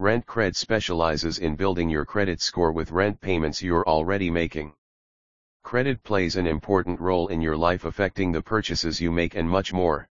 RentCred 0.00 0.56
specializes 0.56 1.40
in 1.40 1.56
building 1.56 1.90
your 1.90 2.06
credit 2.06 2.40
score 2.40 2.72
with 2.72 2.90
rent 2.90 3.20
payments 3.20 3.62
you're 3.62 3.86
already 3.86 4.30
making. 4.30 4.72
Credit 5.62 6.02
plays 6.02 6.36
an 6.36 6.46
important 6.46 6.98
role 6.98 7.28
in 7.28 7.42
your 7.42 7.54
life 7.54 7.84
affecting 7.84 8.32
the 8.32 8.40
purchases 8.40 8.98
you 8.98 9.12
make 9.12 9.34
and 9.34 9.46
much 9.46 9.74
more. 9.74 10.08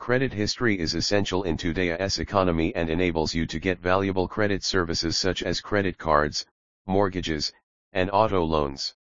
Credit 0.00 0.32
history 0.32 0.76
is 0.76 0.96
essential 0.96 1.44
in 1.44 1.56
today's 1.56 2.18
economy 2.18 2.74
and 2.74 2.90
enables 2.90 3.32
you 3.32 3.46
to 3.46 3.60
get 3.60 3.78
valuable 3.78 4.26
credit 4.26 4.64
services 4.64 5.16
such 5.16 5.44
as 5.44 5.60
credit 5.60 5.98
cards, 5.98 6.44
mortgages, 6.86 7.52
and 7.92 8.10
auto 8.12 8.42
loans. 8.42 8.96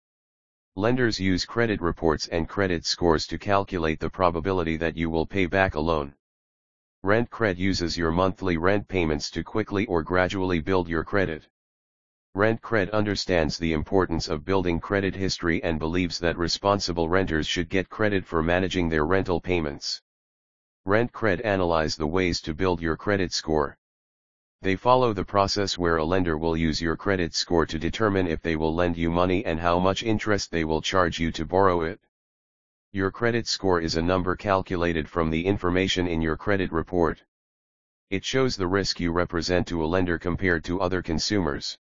Lenders 0.75 1.21
use 1.21 1.45
credit 1.45 1.81
reports 1.81 2.27
and 2.27 2.49
credit 2.49 2.85
scores 2.85 3.25
to 3.29 3.39
calculate 3.39 4.01
the 4.01 4.11
probability 4.11 4.77
that 4.77 4.97
you 4.97 5.09
will 5.11 5.27
pay 5.27 5.47
back 5.47 5.77
a 5.77 5.81
loan. 5.81 6.13
RentCred 7.05 7.59
uses 7.59 7.99
your 7.99 8.13
monthly 8.13 8.57
rent 8.57 8.87
payments 8.87 9.29
to 9.33 9.43
quickly 9.43 9.87
or 9.87 10.05
gradually 10.05 10.61
build 10.61 10.89
your 10.89 11.03
credit. 11.03 11.49
RentCred 12.37 12.93
understands 12.93 13.59
the 13.59 13.73
importance 13.73 14.29
of 14.29 14.45
building 14.45 14.79
credit 14.79 15.17
history 15.17 15.61
and 15.65 15.81
believes 15.81 16.21
that 16.21 16.39
responsible 16.39 17.09
renters 17.09 17.49
should 17.49 17.69
get 17.69 17.89
credit 17.89 18.25
for 18.25 18.41
managing 18.41 18.89
their 18.89 19.05
rental 19.05 19.41
payments. 19.41 20.01
RentCred 20.87 21.45
analyze 21.45 21.97
the 21.97 22.07
ways 22.07 22.41
to 22.43 22.55
build 22.55 22.81
your 22.81 22.97
credit 22.97 23.33
score. 23.33 23.77
They 24.61 24.77
follow 24.77 25.13
the 25.13 25.25
process 25.25 25.77
where 25.77 25.97
a 25.97 26.05
lender 26.05 26.39
will 26.39 26.57
use 26.57 26.81
your 26.81 26.97
credit 26.97 27.35
score 27.35 27.67
to 27.67 27.81
determine 27.81 28.29
if 28.29 28.43
they 28.43 28.55
will 28.55 28.77
lend 28.77 28.97
you 28.97 29.11
money 29.11 29.45
and 29.45 29.59
how 29.59 29.81
much 29.81 30.05
interest 30.05 30.53
they 30.53 30.63
will 30.63 30.81
charge 30.81 31.19
you 31.19 31.33
to 31.33 31.45
borrow 31.45 31.81
it. 31.81 31.99
Your 32.93 33.11
credit 33.11 33.47
score 33.47 33.81
is 33.81 33.97
a 33.97 34.03
number 34.03 34.37
calculated 34.37 35.09
from 35.09 35.31
the 35.31 35.45
information 35.45 36.07
in 36.07 36.23
your 36.23 36.37
credit 36.37 36.73
report. 36.73 37.23
It 38.11 38.25
shows 38.25 38.57
the 38.57 38.67
risk 38.67 39.01
you 39.01 39.13
represent 39.13 39.67
to 39.69 39.85
a 39.85 39.87
lender 39.87 40.19
compared 40.19 40.65
to 40.65 40.81
other 40.81 41.03
consumers. 41.03 41.77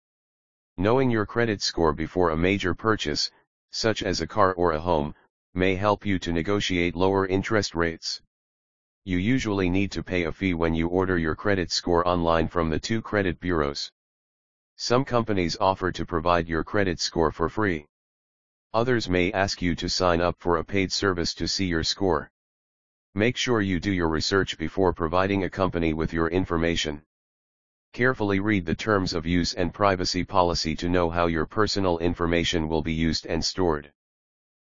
Knowing 0.76 1.10
your 1.10 1.26
credit 1.26 1.62
score 1.62 1.92
before 1.92 2.30
a 2.30 2.36
major 2.36 2.74
purchase, 2.74 3.30
such 3.70 4.02
as 4.02 4.20
a 4.20 4.26
car 4.26 4.52
or 4.54 4.72
a 4.72 4.80
home, 4.80 5.14
may 5.54 5.74
help 5.74 6.04
you 6.04 6.18
to 6.18 6.32
negotiate 6.32 6.94
lower 6.94 7.26
interest 7.26 7.74
rates 7.74 8.20
you 9.06 9.18
usually 9.18 9.70
need 9.70 9.92
to 9.92 10.02
pay 10.02 10.24
a 10.24 10.32
fee 10.32 10.52
when 10.52 10.74
you 10.74 10.88
order 10.88 11.16
your 11.16 11.36
credit 11.36 11.70
score 11.70 12.06
online 12.08 12.48
from 12.48 12.68
the 12.68 12.80
two 12.80 13.00
credit 13.00 13.38
bureaus. 13.38 13.88
Some 14.74 15.04
companies 15.04 15.56
offer 15.60 15.92
to 15.92 16.04
provide 16.04 16.48
your 16.48 16.64
credit 16.64 16.98
score 16.98 17.30
for 17.30 17.48
free. 17.48 17.86
Others 18.74 19.08
may 19.08 19.32
ask 19.32 19.62
you 19.62 19.74
to 19.76 19.88
sign 19.88 20.20
up 20.20 20.36
for 20.38 20.56
a 20.56 20.64
paid 20.64 20.92
service 20.92 21.34
to 21.34 21.48
see 21.48 21.66
your 21.66 21.82
score. 21.82 22.30
Make 23.14 23.36
sure 23.36 23.60
you 23.60 23.80
do 23.80 23.90
your 23.90 24.08
research 24.08 24.58
before 24.58 24.92
providing 24.92 25.44
a 25.44 25.50
company 25.50 25.94
with 25.94 26.12
your 26.12 26.28
information. 26.28 27.02
Carefully 27.94 28.40
read 28.40 28.66
the 28.66 28.74
terms 28.74 29.14
of 29.14 29.24
use 29.24 29.54
and 29.54 29.72
privacy 29.72 30.22
policy 30.22 30.76
to 30.76 30.90
know 30.90 31.08
how 31.08 31.26
your 31.26 31.46
personal 31.46 31.96
information 31.98 32.68
will 32.68 32.82
be 32.82 32.92
used 32.92 33.24
and 33.24 33.42
stored. 33.42 33.90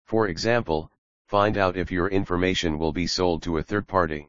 For 0.05 0.29
example, 0.29 0.91
find 1.27 1.57
out 1.57 1.79
if 1.79 1.91
your 1.91 2.09
information 2.09 2.79
will 2.79 2.93
be 2.93 3.07
sold 3.07 3.43
to 3.45 3.57
a 3.57 3.63
third 3.63 3.89
party. 3.89 4.29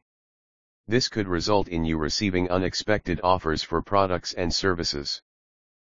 This 0.88 1.08
could 1.08 1.28
result 1.28 1.68
in 1.68 1.84
you 1.84 1.98
receiving 1.98 2.48
unexpected 2.48 3.20
offers 3.22 3.62
for 3.62 3.82
products 3.82 4.32
and 4.32 4.54
services. 4.54 5.20